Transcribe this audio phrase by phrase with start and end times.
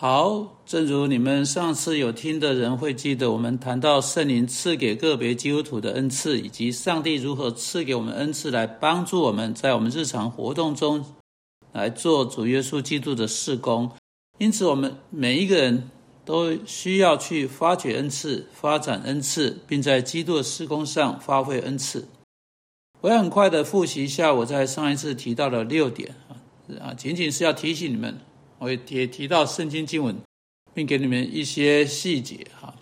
[0.00, 11.04] 好，正如你们上次有听的人会记得，我们谈到圣灵赐给个别基督徒的恩赐，以及上帝如何赐给我们恩赐来帮助我们在我们日常活动中
[11.72, 13.90] 来做主耶稣基督的事工。
[14.38, 15.90] 因此，我们每一个人
[16.24, 22.06] 都需要去发掘恩赐、发展恩赐，并在基督的事工上发挥恩赐。
[23.00, 26.38] 我要很快的复习一下我在上一次提到的六点啊
[26.80, 28.16] 啊，仅仅是要提醒你们。
[28.58, 30.16] 我也提到圣经经文，
[30.74, 32.74] 并给你们一些细节哈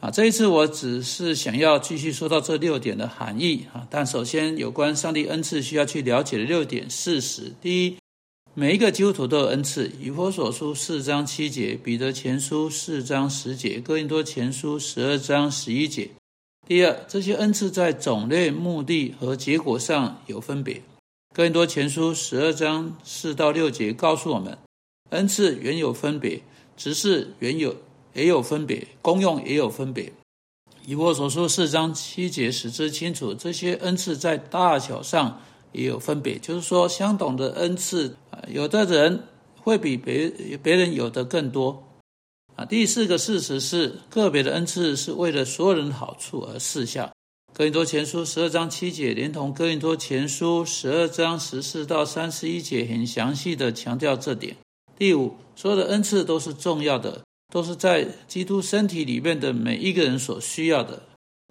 [0.00, 0.10] 啊。
[0.10, 3.86] 这一次我只是想要继续说到这六点的含义啊。
[3.90, 7.96] 但首先，有关上帝恩赐需要去了解的六点事实：第一，
[8.54, 16.10] 每一个基督徒都有恩赐，以佛所书四章七节，彼得前书四章十节，哥林多前书十二章十一节。
[16.66, 20.82] 第二，这些恩赐在种类、目的和结果上有分别。
[21.34, 24.58] 哥林多前书十二章四到六节告诉我们。
[25.10, 26.40] 恩赐原有分别，
[26.76, 27.74] 只是原有
[28.14, 30.12] 也有分别，功用也有分别。
[30.84, 35.42] 以我所说四章七节使之清楚，这些恩赐在大小上
[35.72, 36.38] 也有分别。
[36.38, 39.24] 就是说，相同的恩赐啊，有的人
[39.56, 40.30] 会比别
[40.62, 41.84] 别人有的更多
[42.56, 42.64] 啊。
[42.64, 47.12] 第四个事实是，个别的恩赐是为了所有人的好处而赐下。
[47.52, 54.56] 哥林多前书十二章七节，连同哥林多前书十二章十四到三十一节，很详细的强调这点。
[54.98, 57.22] 第五，所有的恩赐都是重要的，
[57.54, 61.00] 都是在基督身体里面的每一个人所需要的。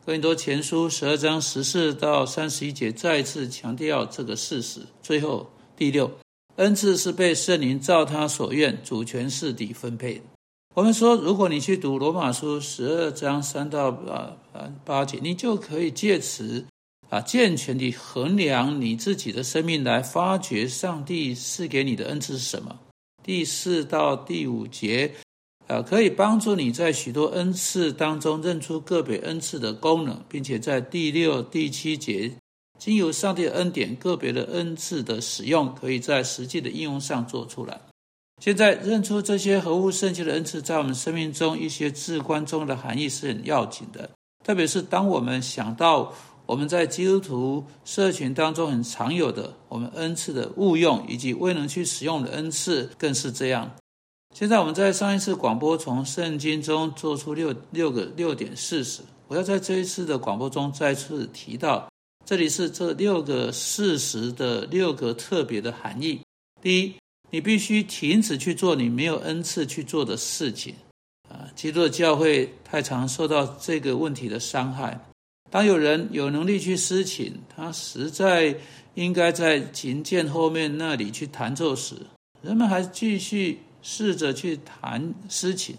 [0.05, 4.81] 哥林多前书十二章十四到三十一节再次强调这个事实。
[5.01, 6.11] 最后，第六，
[6.57, 10.21] 恩赐是被圣灵照他所愿主权是底分配。
[10.75, 16.65] 我们说，如果你去读罗马书十二章三到啊啊八节，你就可以借此
[17.09, 22.77] 啊健全地衡量你自己的生命，来发掘上帝赐给你的恩赐是什么。
[23.27, 25.11] 第四到第五节，
[25.67, 32.31] 呃，可以帮助你在许多恩赐当中认出个别恩赐的功能，并且在第六、第七节，
[32.79, 37.81] 经由上帝恩典，个别的恩赐的使用，可以在实际的应用上做出来。
[38.41, 44.09] 现在认出这些合乎圣经的恩赐，在我们生命中一些至关重要的含义是很要紧的，
[44.45, 46.13] 特别是当我们想到。
[46.47, 53.69] 我们在基督徒社群当中很常有的，我们恩赐的误用以及未能去使用的恩赐，更是这样。
[54.33, 61.91] 现在我们在上一次广播从圣经中做出六六个六点事实，我要在这一次的广播中再次提到，
[62.25, 66.21] 这里是这六个事实的六个特别的含义。
[66.61, 66.95] 第一，
[67.29, 70.73] 你必须停止去做你没有恩赐去做的事情。
[71.27, 74.97] 啊，基督的教会太常受到这个问题的伤害。
[75.57, 78.55] 当有人有能力去私请，他实在
[78.93, 81.95] 应该在琴键后面那里去弹奏时，
[82.43, 85.75] 人们还继续试着去弹私情。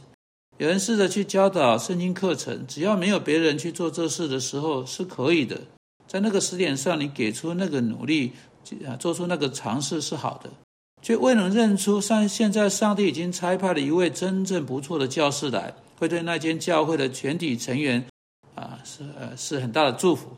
[0.56, 5.56] 有人试着去教导圣经课程，只要没有别人去做这事的时候是可以的。
[6.08, 8.32] 在那个时点上，你给出那个努力
[8.84, 10.50] 啊，做出那个尝试是好的，
[11.02, 18.04] 却未能认出上现在上帝已经差派了一位真正不错的教师来，会对那间教会的全体成员。
[18.98, 20.36] 是呃是很大的祝福，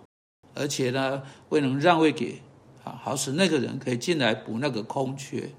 [0.54, 2.40] 而且呢，未能让位给
[2.84, 5.50] 啊，好使那个人可以进来补那个空缺。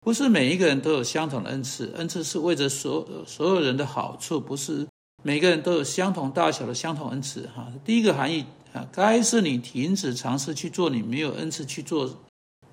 [0.00, 4.86] 不是每一个人都有相同的恩赐，恩赐是为着所所有人的好处，不是
[5.24, 7.48] 每个人都有相同大小的相同恩赐。
[7.48, 12.08] 哈，第一个含义啊，该是你停止尝试去做你没有恩赐去做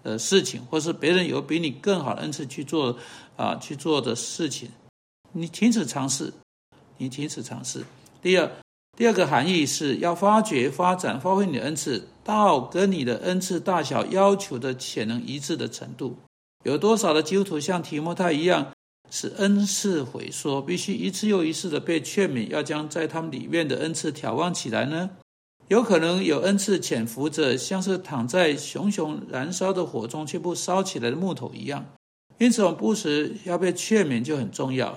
[0.03, 2.95] 的事情，或是别人有比你更好的恩赐去做
[3.35, 4.69] 啊去做的事情，
[5.31, 6.31] 你停止尝试，
[6.99, 7.83] 你停止尝试。
[8.21, 8.62] 第二。
[8.95, 16.15] 第二个含义是要发掘、发展、发挥你的恩赐，到跟你的恩赐大小要求的潜能一致的程度。
[16.63, 18.71] 有多少的基督徒像提摩太一样，
[19.09, 25.09] 是恩赐萎缩，必须一次又一次的被劝勉，要将在他们里面的恩赐挑旺起来呢？
[25.69, 31.83] 有可能有恩赐潜伏着，像是躺在熊熊燃烧的火中却不烧起来的木头一样。
[32.37, 34.89] 因此，我们不时要被劝勉就很重要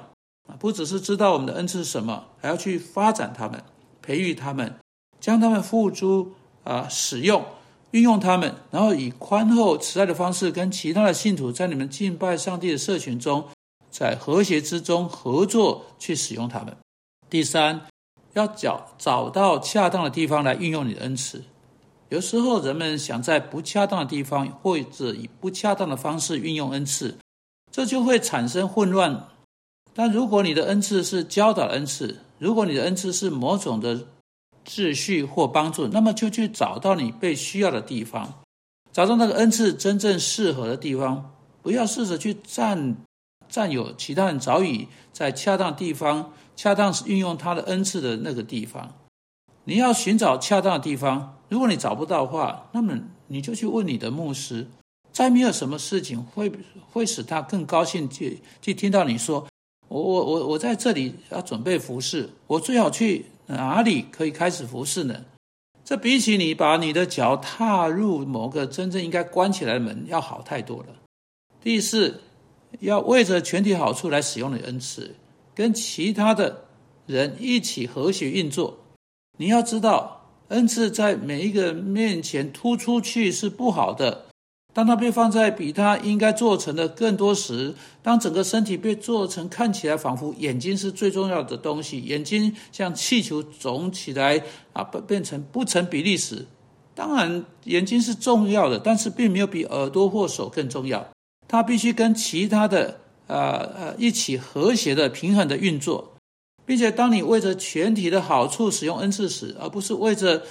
[0.48, 0.54] 啊！
[0.58, 3.62] 不只是知道我们的恩赐是什么，还要去发展他们。
[4.06, 4.72] 培育他们，
[5.18, 6.32] 将他们付诸
[6.62, 7.44] 啊使用，
[7.90, 13.48] 运用他们，然后以宽厚慈爱的方式，跟其他的信徒在你们敬拜上帝的社群中，
[13.90, 16.76] 在和谐之中合作去使用他们。
[17.28, 17.80] 第三，
[18.34, 21.42] 要找找到恰当的地方来运用你的恩赐。
[22.08, 27.18] 有时候人们想在不恰当的地方，或者以不恰当的方式运用恩赐，
[27.72, 29.26] 这就会产生混乱。
[29.92, 34.06] 但如果你的恩赐是教导恩赐，如果你的恩赐是某种的
[34.64, 38.42] 秩序或帮助，那么就去找到你被需要的地方，
[38.92, 42.96] 找到那个恩赐真正适合的地方，不要试着去占
[43.48, 48.92] 占有其他人早已在恰当地方、恰当运用他的恩赐的那个地方。
[49.64, 52.98] 你要寻找恰当的地方，如果你找不到的话，那么
[53.28, 54.66] 你就去问你的牧师。
[55.12, 56.52] 再没有什么事情会
[56.92, 59.46] 会使他更高兴去去听到你说，
[59.96, 65.24] 我我我我在这里要准备服侍，我最好去哪里可以开始服侍呢？
[65.82, 70.88] 这比起你把你的脚踏入某个真正应该关起来的门要好太多了。
[71.62, 72.20] 第四，
[72.80, 75.14] 要为着全体好处来使用的恩赐，
[75.54, 76.64] 跟其他的
[77.06, 78.76] 人一起和谐运作。
[79.38, 84.25] 你要知道，恩赐在每一个人面前突出去是不好的。
[84.76, 94.42] 当它被放在比它应该做成的更多时，当整个身体被做成看起来仿佛眼睛是最重要的东西，眼睛像气球肿起来
[94.74, 96.44] 啊，变变成不成比例时，
[96.94, 101.08] 当然眼睛是重要的，但是并没有比耳朵或手更重要。
[101.48, 106.12] 它必须跟其他的呃呃一起和谐的平衡的运作，
[106.66, 110.42] 并且当你为着全体的好处使用恩赐时，而不是为着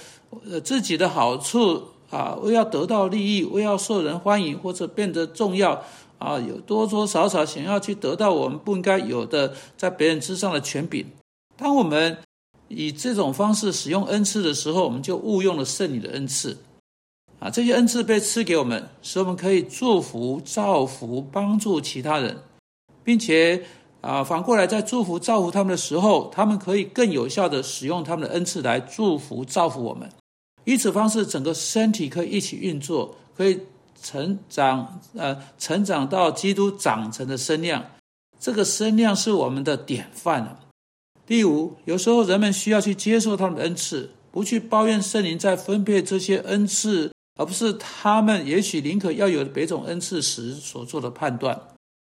[0.50, 1.80] 呃自己的好处。
[2.10, 5.82] 啊，为要得到利益，为要受人欢迎或者变得重要，
[6.18, 11.04] 啊，有多多少少想要去得到我们不应该有的在别人之上的权柄。
[11.56, 12.16] 当我们
[12.68, 16.56] 以这种方式使用恩赐的时候，我们就误用了圣女的恩赐。
[17.38, 22.38] 啊，这些恩赐被赐给我们，使我们可以祝福、造福、帮助其他人，
[23.04, 23.62] 并且
[24.00, 30.08] 啊，反过来在祝福、造福他们的时候，他们可以更有效的使用他们的恩赐来祝福、造福我们。
[30.66, 33.58] 以此方式，整个身体可以一起运作，可以
[34.02, 37.82] 成长，呃，成长到基督长成的身量。
[38.38, 40.58] 这个身量是我们的典范
[41.24, 51.60] 第五，有时候人们需要去接受他们的恩赐，不去抱怨圣灵在分配这些恩赐，而不是他们也许宁可要有别种恩赐时所做的判断。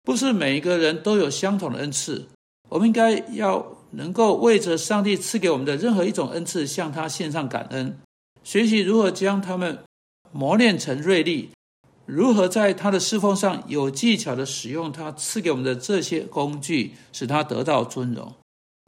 [0.05, 2.27] 不是每一个人都有相同的恩赐，
[2.69, 7.99] 我们应该要能够为着上帝赐给我们的任何一种恩赐，向他献上感恩。
[8.49, 9.81] 学习如何将他们
[10.33, 11.51] 磨练成锐利，
[12.07, 18.33] 如何在他的侍奉上有技巧的使用他赐给我们的这些工具，使他得到尊荣。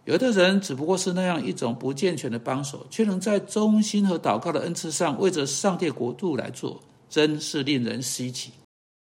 [0.07, 6.81] 有的人只不过是那样一种不健全的帮手，却能在忠心和祷告的恩赐上为着上帝国度来做，
[7.11, 8.53] 真是令人稀奇。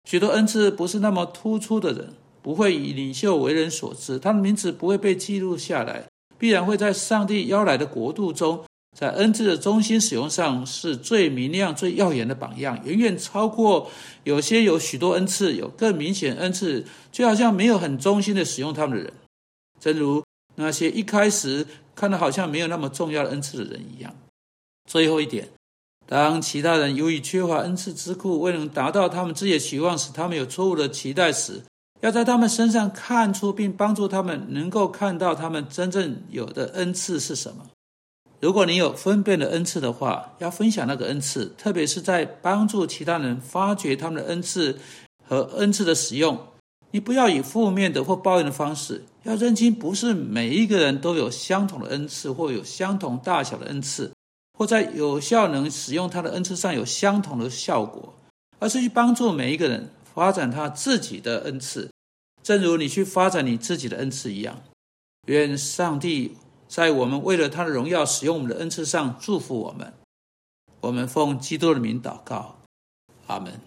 [0.09, 2.09] 许多恩赐不是那么突出的人，
[2.41, 6.03] 不会以领袖为人所知，他的名字不会被记录下来，
[6.37, 8.65] 必然会在上帝邀来的国度中。
[8.99, 13.89] 在恩赐的中心使用上，是最明亮、最耀眼的榜样，远远超过
[14.25, 19.13] 有些有许多恩赐、有更明显恩赐，却好像没有很忠心的使用他们的人。
[19.79, 20.21] 正如
[20.55, 21.65] 那些一开始
[21.95, 24.13] 看到好像没有那么重要的恩赐的人一样。
[24.85, 25.47] 最后一点，
[26.05, 31.61] 当其他人由于缺乏恩赐之库，未能达到他们自己的期望，使他们有错误的期待时，
[32.01, 37.65] 要在他们身上看出并帮助他们，能够看到他们真正有的恩赐是什么。
[38.41, 44.79] 如果你有分辨的恩赐的话，要分享那个恩赐，特别是在帮助其他人发掘他们的恩赐
[45.27, 46.39] 和恩赐的使用。
[46.91, 54.11] 你不要以负面的或抱怨的方式，要认清不是每一个人都有相同的恩赐，或有相同大小的恩赐，
[54.57, 58.13] 或在有效能使用他的恩赐上有相同的效果，
[58.59, 61.91] 而是去帮助每一个人发展他自己的恩赐，
[62.41, 64.61] 正如你去发展你自己的恩赐一样。
[65.25, 66.37] 愿上帝。
[66.69, 69.91] 在我们为了他的荣耀使用我们的恩赐上祝福我们，
[70.81, 72.59] 我们奉基督的名祷告，
[73.25, 73.59] 阿门。